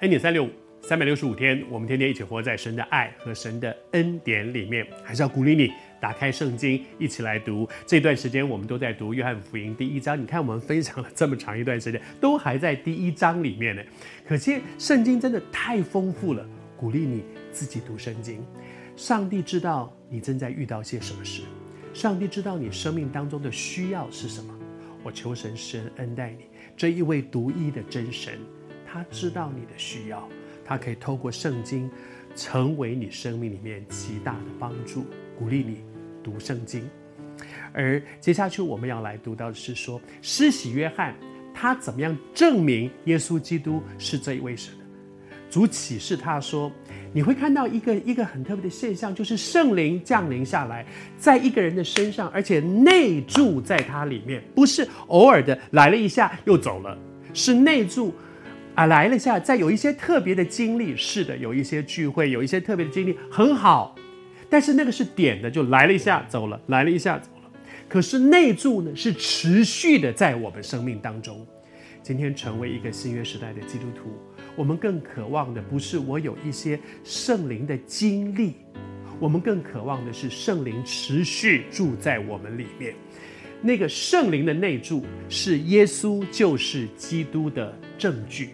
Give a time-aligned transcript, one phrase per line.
[0.00, 0.50] 恩典三六五，
[0.82, 4.86] 三百六十五天，我们天天一起活在神的爱和神的恩典里面。
[5.02, 7.66] 还是要鼓励你打开圣经，一起来读。
[7.86, 10.20] 这段时间我们都在读约翰福音第一章。
[10.20, 13.82] 你看，我们分享了这么长一段时间，都还在第一章里面呢。
[14.28, 16.46] 可见圣经真的太丰富了。
[16.76, 18.44] 鼓励你自己读圣经。
[18.96, 21.40] 上帝知道你正在遇到些什么事，
[21.94, 24.54] 上帝知道你生命当中的需要是什么。
[25.02, 26.44] 我求神施恩待你，
[26.76, 28.34] 这一位独一的真神，
[28.90, 30.26] 他知道你的需要，
[30.64, 31.90] 他可以透过圣经
[32.34, 35.04] 成为你生命里面极大的帮助。
[35.38, 35.82] 鼓励你
[36.22, 36.88] 读圣经。
[37.72, 41.14] 而接下去我们要来读到的是说，施洗约翰
[41.52, 44.72] 他怎么样证明耶稣基督是这一位神？
[45.50, 46.72] 主启示他说
[47.14, 50.84] ：“你会看到一个一个很特别的现象，就是圣灵降临下来，
[51.18, 56.98] 在一个人的身上，而且内住在他里面，不是偶尔的来了一下又走了，
[57.32, 58.12] 是内住
[58.76, 60.96] 啊来了一下，在有一些特别的经历。
[60.96, 63.96] 是的，有一些聚会，有一些特别的经历很好，
[64.48, 67.50] 但是那个是点的，就来了一下走了，来了一下走了。
[67.88, 71.44] 可是内住呢，是持续的在我们生命当中。
[72.02, 74.12] 今天成为一个新约时代的基督徒。”
[74.54, 78.54] 我们更渴望的不是我有一些圣灵的经历，
[79.18, 82.94] 我们更渴望的是圣灵持续住在我们里面。
[83.60, 88.50] 那个圣灵的内住是耶稣就是基督的证据，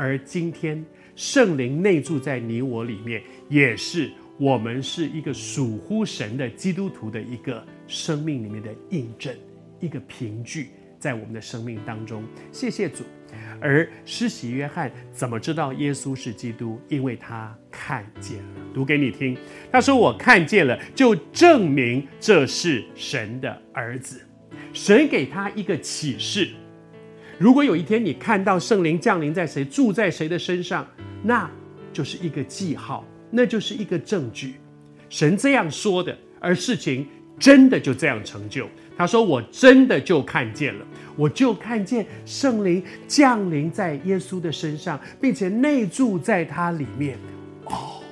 [0.00, 0.82] 而今天
[1.14, 9.36] 圣灵内住在你我里面，也是我们是一个属乎神的基督徒的一个生命里面的印证，
[9.78, 12.24] 一个凭据在我们的生命当中。
[12.50, 13.04] 谢谢主。
[13.60, 16.80] 而施洗约翰怎么知道耶稣是基督？
[16.88, 18.54] 因为他看见了。
[18.72, 19.36] 读给你听，
[19.70, 24.18] 他说：“我看见了，就证明这是神的儿子。
[24.72, 26.48] 神给他一个启示。
[27.40, 30.86] 如果有一天你看到圣灵降临在谁，住在谁的身上，
[31.22, 31.50] 那
[31.90, 34.56] 就是一个记号，那就是一个证据。
[35.08, 37.08] 神这样说的，而事情
[37.38, 40.84] 真的就这样成就。”他说：“我真的就看见了，
[41.16, 47.16] 我就看见圣灵降临在耶稣的身上，并且内住在他里面。
[47.64, 48.02] 哦，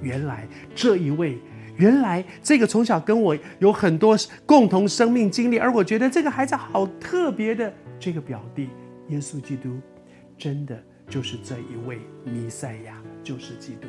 [0.00, 1.36] 原来这一位，
[1.76, 4.16] 原来这个从小跟我有很多
[4.46, 8.68] 共同生命经历，而我觉得这个孩子好特别的这个表弟
[9.08, 9.80] 耶稣基督，
[10.36, 13.88] 真的就是这一位弥赛亚，就是基督。”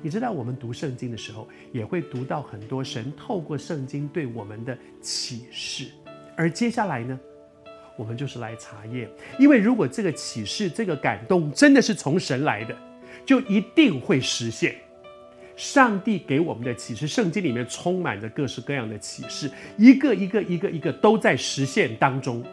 [0.00, 5.86] 你知道，我们读圣经的时候，也会读到很多神透过圣经对我们的启示。
[6.36, 7.18] 而接下来呢，
[7.96, 9.08] 我们就是来查验，
[9.38, 12.76] 因为如果这个启示、这个感动真的是从神来的，
[13.24, 14.74] 就一定会实现。
[15.56, 22.44] 上帝给我们的启示，圣经里面充满着各式各样的启示，一个一个、一个一个都在实现当中。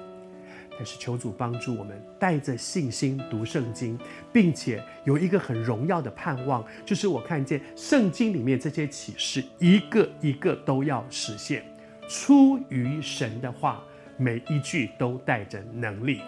[0.82, 3.96] 但是求主帮助我们，带着信心读圣经，
[4.34, 11.64] 并且有一个很荣耀的盼望，就是我看见圣经里面这些启示，一个一个都要实现。
[12.10, 13.84] 出于神的话，
[14.18, 16.22] 每一句都带着能力。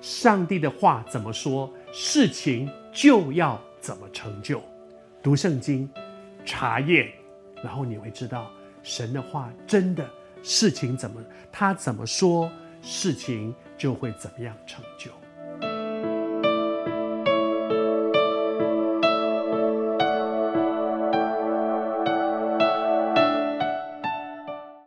[0.00, 4.60] 上帝的话怎么说，事情就要怎么成就。
[5.22, 5.88] 读圣经，
[6.44, 7.06] 查验，
[7.62, 8.50] 然后你会知道
[8.82, 10.04] 神的话真的，
[10.42, 11.22] 事情怎么
[11.52, 12.50] 他怎么说，
[12.82, 13.54] 事情。
[13.80, 15.10] 就会怎么样成就？